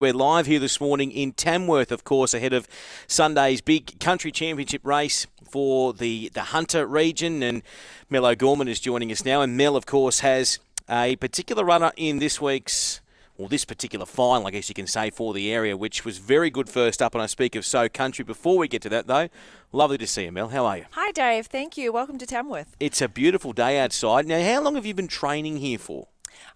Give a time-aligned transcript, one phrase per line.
[0.00, 2.68] We're live here this morning in Tamworth, of course, ahead of
[3.08, 7.42] Sunday's big country championship race for the, the Hunter region.
[7.42, 7.64] And
[8.08, 9.42] Mel O'Gorman is joining us now.
[9.42, 13.00] And Mel, of course, has a particular runner in this week's,
[13.38, 16.48] or this particular final, I guess you can say, for the area, which was very
[16.48, 17.16] good first up.
[17.16, 18.24] And I speak of So Country.
[18.24, 19.28] Before we get to that, though,
[19.72, 20.50] lovely to see you, Mel.
[20.50, 20.84] How are you?
[20.92, 21.46] Hi, Dave.
[21.46, 21.92] Thank you.
[21.92, 22.76] Welcome to Tamworth.
[22.78, 24.28] It's a beautiful day outside.
[24.28, 26.06] Now, how long have you been training here for?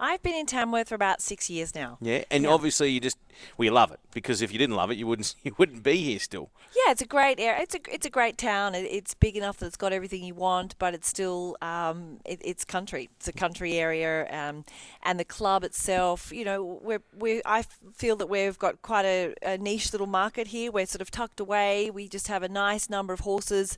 [0.00, 1.98] I've been in Tamworth for about six years now.
[2.00, 2.50] Yeah, and yeah.
[2.50, 3.18] obviously you just
[3.57, 5.96] well you love it because if you didn't love it, you wouldn't you wouldn't be
[5.96, 6.51] here still.
[6.74, 7.62] Yeah, it's a great area.
[7.62, 8.74] It's a it's a great town.
[8.74, 12.65] It's big enough that it's got everything you want, but it's still um, it, it's
[12.65, 13.10] country.
[13.16, 14.65] It's a country area, um,
[15.02, 16.32] and the club itself.
[16.32, 20.48] You know, we're we I feel that we've got quite a, a niche little market
[20.48, 20.70] here.
[20.70, 21.91] We're sort of tucked away.
[21.91, 23.77] We just have a nice number of horses,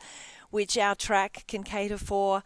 [0.51, 2.42] which our track can cater for.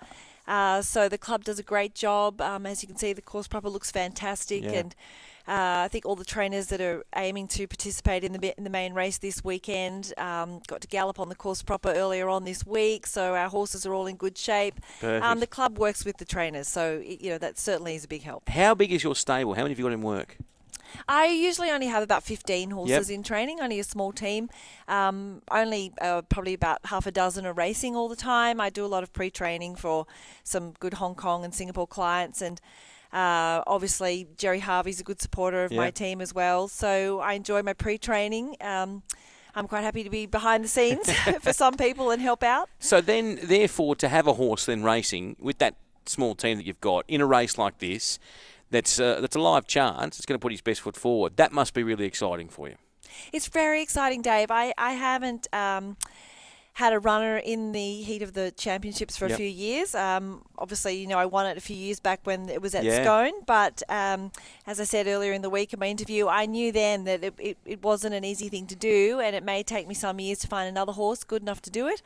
[0.48, 2.40] Uh, so the club does a great job.
[2.40, 4.72] Um, as you can see, the course proper looks fantastic, yeah.
[4.72, 4.94] and
[5.46, 8.70] uh, I think all the trainers that are aiming to participate in the in the
[8.70, 12.66] main race this weekend um, got to gallop on the course proper earlier on this
[12.66, 13.06] week.
[13.06, 14.80] So our horses are all in good shape.
[15.02, 18.22] Um, the club works with the trainers, so you know that certainly is a big
[18.22, 18.48] help.
[18.48, 19.52] How big is your stable?
[19.52, 20.38] How many have you got in work?
[21.08, 23.14] I usually only have about 15 horses yep.
[23.14, 24.48] in training, only a small team.
[24.86, 28.60] Um, only uh, probably about half a dozen are racing all the time.
[28.60, 30.06] I do a lot of pre training for
[30.44, 32.42] some good Hong Kong and Singapore clients.
[32.42, 32.60] And
[33.12, 35.78] uh, obviously, Gerry Harvey's a good supporter of yep.
[35.78, 36.68] my team as well.
[36.68, 38.56] So I enjoy my pre training.
[38.60, 39.02] Um,
[39.54, 42.68] I'm quite happy to be behind the scenes for some people and help out.
[42.78, 45.74] So then, therefore, to have a horse then racing with that
[46.06, 48.18] small team that you've got in a race like this,
[48.70, 50.18] that's uh, that's a live chance.
[50.18, 51.36] It's going to put his best foot forward.
[51.36, 52.76] That must be really exciting for you.
[53.32, 54.50] It's very exciting, Dave.
[54.50, 55.46] I I haven't.
[55.52, 55.96] Um,
[56.78, 59.34] had a runner in the heat of the championships for yep.
[59.34, 59.96] a few years.
[59.96, 62.84] Um, obviously, you know, I won it a few years back when it was at
[62.84, 63.02] yeah.
[63.02, 63.32] Scone.
[63.46, 64.30] But um,
[64.64, 67.34] as I said earlier in the week in my interview, I knew then that it,
[67.36, 70.38] it, it, wasn't an easy thing to do, and it may take me some years
[70.38, 72.00] to find another horse good enough to do it.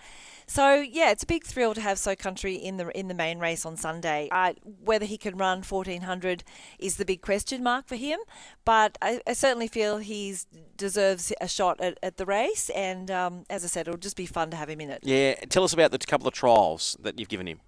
[0.46, 3.40] So yeah, it's a big thrill to have So Country in the in the main
[3.40, 4.30] race on Sunday.
[4.32, 6.44] Uh, whether he can run 1400
[6.78, 8.20] is the big question mark for him,
[8.64, 10.34] but I, I certainly feel he
[10.82, 12.70] deserves a shot at, at the race.
[12.70, 15.00] And um, as I said, it'll just be fun to have him in it.
[15.02, 17.60] Yeah, tell us about the couple of trials that you've given him.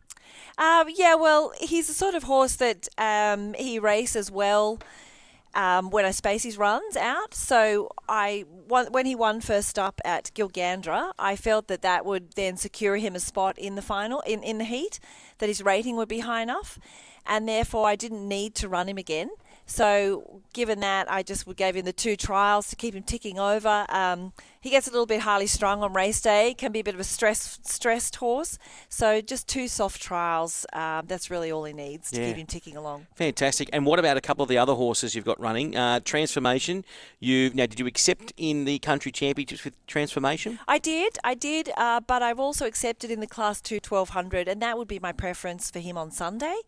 [0.57, 4.79] Um, yeah, well, he's the sort of horse that um, he races well
[5.55, 7.35] um, when a Spacey's runs out.
[7.35, 12.57] So I when he won first up at Gilgandra, I felt that that would then
[12.57, 15.01] secure him a spot in the final in, in the heat,
[15.39, 16.79] that his rating would be high enough,
[17.27, 19.31] and therefore I didn't need to run him again.
[19.67, 23.87] So, given that, I just gave him the two trials to keep him ticking over.
[23.89, 26.95] Um, he gets a little bit highly strung on race day, can be a bit
[26.95, 28.59] of a stress, stressed horse.
[28.89, 32.29] So, just two soft trials, um, that's really all he needs to yeah.
[32.29, 33.07] keep him ticking along.
[33.15, 33.71] Fantastic.
[33.73, 35.77] And what about a couple of the other horses you've got running?
[35.77, 36.85] Uh, transformation.
[37.19, 40.59] You now, did you accept in the country championships with Transformation?
[40.69, 44.61] I did, I did, uh, but I've also accepted in the Class 2 1200, and
[44.61, 46.61] that would be my preference for him on Sunday.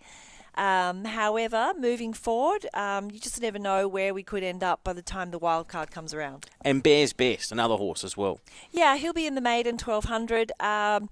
[0.57, 4.93] Um, however, moving forward, um, you just never know where we could end up by
[4.93, 6.47] the time the wild card comes around.
[6.63, 8.41] And Bears Best, another horse as well.
[8.71, 10.53] Yeah, he'll be in the maiden 1200.
[10.61, 11.11] Um,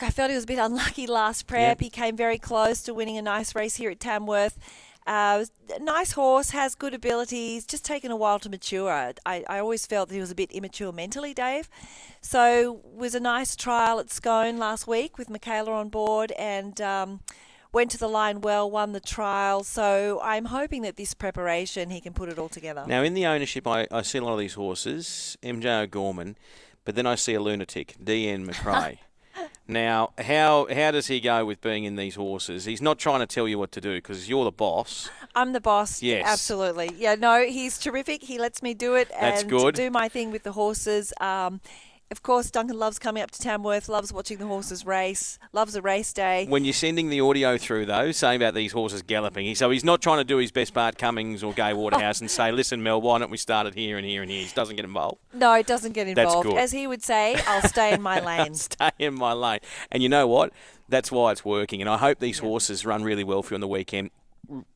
[0.00, 1.78] I felt he was a bit unlucky last prep.
[1.78, 1.80] Yep.
[1.80, 4.58] He came very close to winning a nice race here at Tamworth.
[5.06, 5.44] Uh,
[5.80, 8.90] nice horse, has good abilities, just taken a while to mature.
[8.90, 11.68] I, I always felt that he was a bit immature mentally, Dave.
[12.20, 17.20] So was a nice trial at Scone last week with Michaela on board, and um,
[17.72, 19.64] went to the line well, won the trial.
[19.64, 22.84] So I'm hoping that this preparation he can put it all together.
[22.86, 26.36] Now in the ownership, I, I see a lot of these horses, MJ O'Gorman,
[26.84, 28.98] but then I see a lunatic, DN McRae.
[29.66, 32.64] Now, how how does he go with being in these horses?
[32.64, 35.08] He's not trying to tell you what to do because you're the boss.
[35.34, 36.02] I'm the boss.
[36.02, 36.90] Yes, absolutely.
[36.98, 38.22] Yeah, no, he's terrific.
[38.22, 39.74] He lets me do it That's and good.
[39.74, 41.14] do my thing with the horses.
[41.20, 41.60] Um,
[42.12, 45.80] of course, Duncan loves coming up to Tamworth, loves watching the horses race, loves a
[45.80, 46.44] race day.
[46.46, 50.02] When you're sending the audio through, though, saying about these horses galloping, so he's not
[50.02, 53.18] trying to do his best Bart Cummings or Gay Waterhouse and say, listen, Mel, why
[53.18, 54.44] don't we start it here and here and here?
[54.44, 55.20] He doesn't get involved.
[55.32, 56.46] No, he doesn't get involved.
[56.46, 56.58] That's good.
[56.58, 58.54] As he would say, I'll stay in my lane.
[58.56, 59.60] stay in my lane.
[59.90, 60.52] And you know what?
[60.90, 61.80] That's why it's working.
[61.80, 62.46] And I hope these yeah.
[62.46, 64.10] horses run really well for you on the weekend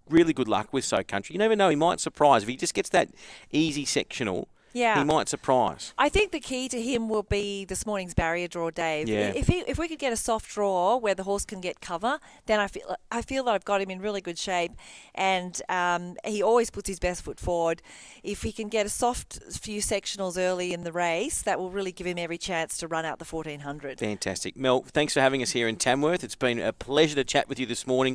[0.09, 1.35] really good luck with So Country.
[1.35, 3.11] You never know; he might surprise if he just gets that
[3.51, 4.99] easy sectional yeah.
[4.99, 5.95] he might surprise.
[5.99, 9.09] I think the key to him will be this morning's barrier draw, Dave.
[9.09, 9.33] Yeah.
[9.35, 12.19] If he, if we could get a soft draw where the horse can get cover,
[12.47, 14.73] then I feel I feel that I've got him in really good shape,
[15.15, 17.83] and um, he always puts his best foot forward.
[18.23, 21.93] If he can get a soft few sectionals early in the race, that will really
[21.93, 23.99] give him every chance to run out the 1400.
[23.99, 24.83] Fantastic, Mel.
[24.83, 26.23] Thanks for having us here in Tamworth.
[26.23, 28.15] It's been a pleasure to chat with you this morning.